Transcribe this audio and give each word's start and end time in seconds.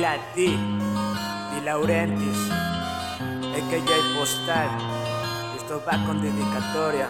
D, 0.00 0.56
Di 1.52 1.60
Laurentiis, 1.62 2.48
AKJ 3.52 4.16
Postal. 4.16 4.99
Esto 5.70 5.84
va 5.86 6.04
con 6.04 6.20
dedicatoria. 6.20 7.08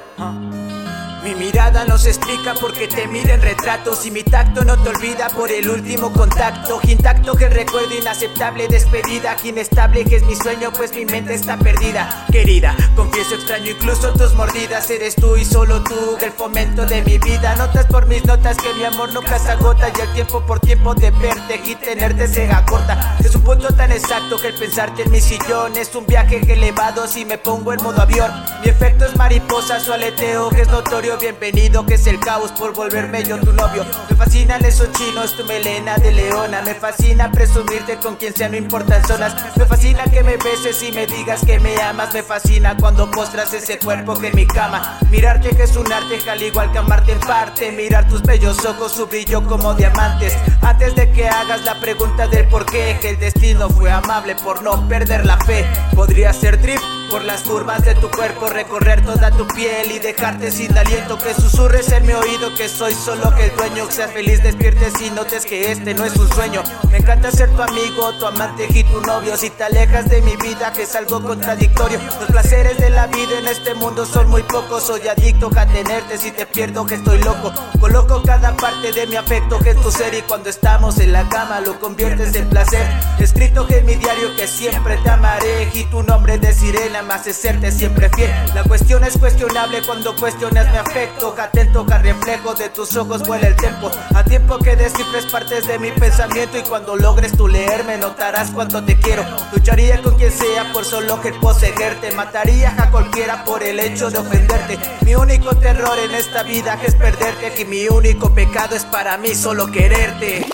Mi 1.23 1.35
mirada 1.35 1.85
no 1.85 1.99
se 1.99 2.09
explica 2.09 2.55
porque 2.55 2.89
te 2.89 3.07
miren 3.07 3.43
retratos 3.43 4.07
y 4.07 4.11
mi 4.11 4.23
tacto 4.23 4.65
no 4.65 4.77
te 4.83 4.89
olvida 4.89 5.29
por 5.29 5.51
el 5.51 5.69
último 5.69 6.11
contacto. 6.13 6.81
Intacto 6.85 7.35
que 7.35 7.51
recuerdo 7.51 7.95
inaceptable 7.95 8.69
despedida, 8.69 9.37
inestable 9.45 10.05
que 10.05 10.17
es 10.17 10.23
mi 10.25 10.35
sueño 10.35 10.73
pues 10.73 10.95
mi 10.95 11.05
mente 11.05 11.35
está 11.35 11.59
perdida. 11.59 12.27
Querida, 12.33 12.75
confieso 12.97 13.35
extraño 13.35 13.71
incluso 13.71 14.13
tus 14.15 14.35
mordidas, 14.35 14.89
eres 14.91 15.15
tú 15.15 15.37
y 15.37 15.45
solo 15.45 15.83
tú 15.83 16.17
el 16.23 16.33
fomento 16.33 16.87
de 16.87 17.03
mi 17.03 17.19
vida. 17.19 17.55
Notas 17.57 17.87
por 17.87 18.07
mis 18.07 18.25
notas 18.25 18.57
que 18.57 18.73
mi 18.75 18.85
amor 18.85 19.13
nunca 19.13 19.39
se 19.39 19.51
agota 19.51 19.91
y 19.95 20.01
el 20.01 20.13
tiempo 20.15 20.41
por 20.47 20.59
tiempo 20.61 20.95
de 20.95 21.11
verte 21.11 21.61
y 21.65 21.75
tenerte 21.77 22.29
se 22.29 22.51
acorta. 22.51 23.17
Es 23.23 23.35
un 23.35 23.43
punto 23.43 23.69
tan 23.75 23.93
exacto 23.93 24.39
que 24.39 24.49
el 24.49 24.55
pensarte 24.55 25.03
en 25.03 25.11
mi 25.11 25.21
sillón 25.21 25.77
es 25.77 25.95
un 25.95 26.07
viaje 26.07 26.41
elevado 26.51 27.07
si 27.07 27.27
me 27.27 27.37
pongo 27.37 27.75
en 27.75 27.83
modo 27.83 28.01
avión. 28.01 28.31
Mi 28.63 28.69
efecto 28.69 29.07
es 29.07 29.17
mariposa, 29.17 29.81
su 29.81 29.93
aleteo 29.93 30.51
que 30.51 30.63
es 30.63 30.69
notorio. 30.69 31.17
Bienvenido 31.19 31.87
que 31.87 31.95
es 31.95 32.07
el 32.07 32.21
caos 32.21 32.53
por 32.53 32.75
volverme 32.75 33.23
yo 33.23 33.39
tu 33.39 33.53
novio. 33.53 33.87
Me 34.09 34.17
fascinan 34.17 34.65
esos 34.65 34.93
chinos, 34.93 35.35
tu 35.37 35.45
melena 35.45 35.97
de 35.97 36.13
leona. 36.13 36.61
Me 36.63 36.75
fascina 36.75 37.31
presumirte 37.31 37.97
con 37.97 38.17
quien 38.17 38.35
sea, 38.35 38.49
no 38.49 38.57
importan 38.57 39.03
zonas. 39.07 39.35
Me 39.57 39.65
fascina 39.65 40.05
que 40.05 40.23
me 40.23 40.37
beses 40.37 40.83
y 40.83 40.93
me 40.93 41.07
digas 41.07 41.45
que 41.45 41.59
me 41.59 41.81
amas. 41.81 42.13
Me 42.13 42.23
fascina 42.23 42.77
cuando 42.77 43.11
postras 43.11 43.53
ese 43.55 43.79
cuerpo 43.79 44.19
que 44.19 44.29
en 44.29 44.37
mi 44.37 44.47
cama. 44.47 44.99
Mirarte 45.11 45.51
que 45.57 45.63
es 45.63 45.77
un 45.77 45.91
arte, 45.91 46.19
al 46.29 46.43
igual 46.43 46.71
que 46.73 46.79
amarte 46.79 47.13
en 47.13 47.21
parte. 47.21 47.73
Mirar 47.73 48.09
tus 48.09 48.23
bellos 48.23 48.65
ojos, 48.67 48.93
su 48.93 49.07
brillo 49.07 49.47
como 49.47 49.75
diamantes. 49.75 50.37
Antes 50.61 50.95
de 50.95 51.11
que 51.13 51.29
hagas 51.29 51.65
la 51.65 51.81
pregunta 51.81 52.27
del 52.27 52.47
por 52.49 52.67
qué 52.67 52.99
Que 53.01 53.11
el 53.11 53.19
destino 53.19 53.71
fue 53.71 53.91
amable 53.91 54.35
por 54.37 54.63
no 54.63 54.87
perder 54.89 55.25
la 55.25 55.39
fe. 55.39 55.65
Podría 55.95 56.33
ser 56.33 56.61
trip 56.61 56.81
por 57.11 57.25
las 57.25 57.43
curvas 57.43 57.85
de 57.85 57.95
tu 57.97 58.09
cuerpo, 58.09 58.47
recorrer 58.47 59.05
toda 59.05 59.31
tu 59.33 59.47
piel 59.49 59.91
y 59.91 59.99
dejarte 59.99 60.53
sin 60.53 60.77
aliento. 60.79 61.19
Que 61.19 61.35
susurres 61.35 61.91
en 61.91 62.07
mi 62.07 62.13
oído 62.13 62.55
que 62.55 62.69
soy 62.69 62.95
solo 62.95 63.35
que 63.35 63.47
el 63.47 63.57
dueño. 63.57 63.91
Seas 63.91 64.13
feliz, 64.13 64.43
despiertes 64.43 65.01
y 65.03 65.11
notes 65.11 65.45
que 65.45 65.73
este 65.73 65.93
no 65.95 66.05
es 66.05 66.17
un 66.17 66.33
sueño. 66.33 66.63
Me 66.91 66.99
encanta 66.99 67.31
ser 67.33 67.51
tu 67.51 67.63
amigo, 67.63 68.13
tu 68.19 68.27
amante 68.27 68.69
y 68.73 68.85
tu 68.85 69.01
novio. 69.01 69.37
Si 69.37 69.51
te 69.51 69.65
alejas 69.65 70.09
de 70.09 70.23
mi 70.23 70.37
vida, 70.37 70.73
que 70.73 70.83
es 70.83 70.95
algo 70.95 71.23
contradictorio. 71.23 71.99
Los 72.21 72.31
placeres 72.31 72.79
de 72.79 72.91
la 72.91 73.09
vida 73.09 73.39
en 73.39 73.49
este 73.49 73.75
mundo 73.75 74.07
son 74.07 74.29
muy 74.29 74.43
pocos. 74.45 74.85
Soy 74.85 75.07
adicto 75.09 75.51
a 75.57 75.67
tenerte, 75.67 76.17
si 76.17 76.31
te 76.31 76.47
pierdo 76.47 76.87
que 76.87 76.95
estoy 76.95 77.19
loco. 77.19 77.53
Coloco 77.81 78.23
cada 78.23 78.57
parte 78.57 78.93
de 78.93 79.07
mi 79.09 79.17
afecto 79.17 79.59
que 79.59 79.71
es 79.71 79.81
tu 79.81 79.91
ser 79.91 80.15
y 80.15 80.23
cuando 80.23 80.49
estamos 80.49 80.99
en 80.99 81.13
la 81.13 81.29
cama 81.29 81.61
lo 81.61 81.79
conviertes 81.81 82.35
en 82.37 82.49
placer. 82.49 82.87
Escrito 83.19 83.67
que 83.67 83.79
en 83.79 83.87
mi 83.87 83.97
diario 83.97 84.37
que 84.37 84.47
siempre 84.47 84.97
te 84.99 85.11
amaré 85.11 85.71
y 85.75 85.85
tu 85.85 86.03
nombre 86.05 86.20
de 86.39 86.53
sirena 86.53 87.03
serte 87.33 87.71
siempre 87.71 88.09
fiel. 88.11 88.31
La 88.55 88.63
cuestión 88.65 89.05
es 89.05 89.17
cuestionable 89.19 89.83
cuando 89.83 90.15
cuestionas 90.17 90.71
mi 90.71 90.79
afecto. 90.79 91.35
Atento 91.39 91.87
que 91.87 91.99
reflejo 91.99 92.55
de 92.55 92.69
tus 92.69 92.97
ojos 92.97 93.27
vuela 93.27 93.49
el 93.49 93.57
tiempo. 93.57 93.91
A 94.15 94.25
tiempo 94.25 94.59
que 94.59 94.77
descifres 94.77 95.27
partes 95.27 95.67
de 95.67 95.79
mi 95.79 95.91
pensamiento 95.91 96.59
y 96.59 96.63
cuando 96.63 96.97
logres 96.97 97.37
tú 97.37 97.49
leerme 97.49 97.97
notarás 97.99 98.51
cuánto 98.51 98.85
te 98.85 98.99
quiero. 98.99 99.25
Lucharía 99.53 100.01
con 100.03 100.17
quien 100.17 100.33
sea 100.33 100.73
por 100.73 100.85
solo 100.85 101.21
que 101.21 101.33
poseerte. 101.33 102.13
Mataría 102.13 102.75
a 102.79 102.91
cualquiera 102.91 103.45
por 103.45 103.63
el 103.63 103.81
hecho 103.81 104.11
de 104.11 104.19
ofenderte. 104.19 104.79
Mi 105.05 105.15
único 105.15 105.57
terror 105.57 105.99
en 105.99 106.15
esta 106.15 106.43
vida 106.43 106.79
es 106.85 106.95
perderte. 106.95 107.61
Y 107.61 107.65
mi 107.65 107.89
único 107.89 108.35
pecado 108.35 108.77
es 108.77 108.85
para 108.85 109.17
mí 109.17 109.35
solo 109.35 109.71
quererte. 109.71 110.47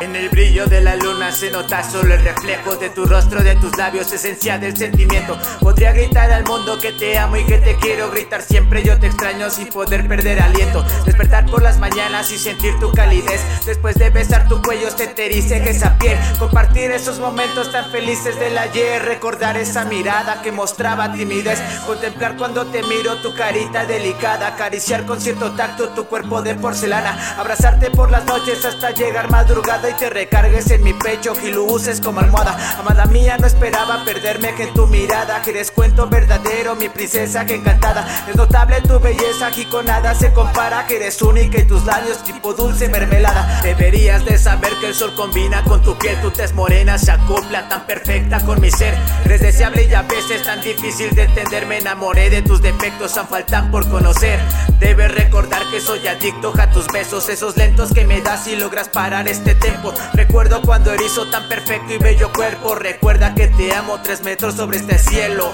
En 0.00 0.14
el 0.14 0.28
brillo 0.28 0.66
de 0.66 0.80
la 0.80 0.96
luna 0.96 1.32
se 1.32 1.50
nota 1.50 1.82
solo 1.82 2.14
el 2.14 2.22
reflejo 2.22 2.76
de 2.76 2.90
tu 2.90 3.06
rostro, 3.06 3.42
de 3.42 3.56
tus 3.56 3.76
labios, 3.76 4.12
esencia 4.12 4.58
del 4.58 4.76
sentimiento. 4.76 5.38
Podría 5.60 5.92
gritar 5.92 6.30
al 6.30 6.44
mundo 6.44 6.78
que 6.78 6.92
te 6.92 7.18
amo 7.18 7.36
y 7.36 7.44
que 7.44 7.58
te 7.58 7.76
quiero, 7.76 8.10
gritar 8.10 8.42
siempre 8.42 8.82
yo 8.82 8.98
te 8.98 9.06
extraño 9.06 9.48
sin 9.50 9.68
poder 9.68 10.06
perder 10.06 10.40
aliento. 10.40 10.84
Despertar 11.04 11.46
por 11.46 11.62
las 11.62 11.78
mañanas 11.78 12.30
y 12.30 12.38
sentir 12.38 12.78
tu 12.78 12.92
calidez. 12.92 13.40
Después 13.64 13.96
de 13.96 14.10
besar 14.10 14.48
tu 14.48 14.60
cuello, 14.62 14.75
te 15.04 15.26
erice 15.26 15.56
esa 15.68 15.98
piel. 15.98 16.18
Compartir 16.38 16.90
esos 16.90 17.18
momentos 17.18 17.70
tan 17.70 17.90
felices 17.90 18.38
del 18.38 18.56
ayer, 18.56 19.02
recordar 19.02 19.56
esa 19.56 19.84
mirada 19.84 20.40
que 20.42 20.52
mostraba 20.52 21.12
timidez. 21.12 21.60
Contemplar 21.86 22.36
cuando 22.36 22.66
te 22.66 22.82
miro 22.82 23.16
tu 23.16 23.34
carita 23.34 23.84
delicada, 23.84 24.48
acariciar 24.48 25.04
con 25.04 25.20
cierto 25.20 25.52
tacto 25.52 25.90
tu 25.90 26.06
cuerpo 26.06 26.40
de 26.42 26.54
porcelana, 26.54 27.36
abrazarte 27.38 27.90
por 27.90 28.10
las 28.10 28.24
noches 28.24 28.64
hasta 28.64 28.90
llegar 28.92 29.30
madrugada 29.30 29.90
y 29.90 29.94
te 29.94 30.08
recargues 30.08 30.70
en 30.70 30.82
mi 30.82 30.94
pecho 30.94 31.34
y 31.44 31.50
lo 31.50 31.64
uses 31.64 32.00
como 32.00 32.20
almohada. 32.20 32.56
Amada 32.78 33.04
mía, 33.06 33.36
no 33.38 33.46
esperaba 33.46 34.04
perderme 34.04 34.54
que 34.54 34.64
en 34.64 34.74
tu 34.74 34.86
mirada, 34.86 35.42
que 35.42 35.50
eres 35.50 35.70
cuento 35.70 36.08
verdadero, 36.08 36.74
mi 36.76 36.88
princesa 36.88 37.44
que 37.44 37.56
encantada. 37.56 38.06
Es 38.28 38.36
notable 38.36 38.80
tu 38.80 38.98
belleza 38.98 39.50
y 39.56 39.64
con 39.66 39.86
nada 39.86 40.14
se 40.14 40.32
compara, 40.32 40.86
que 40.86 40.96
eres 40.96 41.20
única 41.20 41.58
y 41.58 41.64
tus 41.64 41.84
labios 41.84 42.22
tipo 42.24 42.54
dulce 42.54 42.88
mermelada. 42.88 43.60
Deberías 43.62 44.24
de 44.24 44.38
saber 44.38 44.72
que 44.80 44.85
el 44.86 44.94
sol 44.94 45.14
combina 45.14 45.62
con 45.64 45.82
tu 45.82 45.98
piel, 45.98 46.20
tu 46.20 46.30
tez 46.30 46.54
morena 46.54 46.96
se 46.96 47.10
acopla 47.10 47.68
tan 47.68 47.86
perfecta 47.86 48.40
con 48.44 48.60
mi 48.60 48.70
ser. 48.70 48.94
Eres 49.24 49.40
deseable 49.40 49.84
y 49.84 49.92
a 49.92 50.02
veces 50.02 50.44
tan 50.44 50.60
difícil 50.60 51.12
de 51.14 51.24
entender, 51.24 51.66
me 51.66 51.78
enamoré 51.78 52.30
de 52.30 52.42
tus 52.42 52.62
defectos, 52.62 53.16
aún 53.16 53.26
faltan 53.28 53.70
por 53.70 53.88
conocer. 53.90 54.38
Debes 54.78 55.12
recordar 55.12 55.62
que 55.70 55.80
soy 55.80 56.06
adicto 56.06 56.52
a 56.58 56.70
tus 56.70 56.86
besos, 56.88 57.28
esos 57.28 57.56
lentos 57.56 57.92
que 57.92 58.06
me 58.06 58.20
das 58.20 58.46
y 58.46 58.54
logras 58.54 58.88
parar 58.88 59.26
este 59.26 59.54
tiempo. 59.56 59.92
Recuerdo 60.14 60.62
cuando 60.62 60.92
erizo 60.92 61.26
tan 61.26 61.48
perfecto 61.48 61.92
y 61.92 61.98
bello 61.98 62.32
cuerpo. 62.32 62.76
Recuerda 62.76 63.34
que 63.34 63.48
te 63.48 63.74
amo 63.74 64.00
tres 64.02 64.22
metros 64.22 64.54
sobre 64.54 64.78
este 64.78 64.98
cielo. 64.98 65.52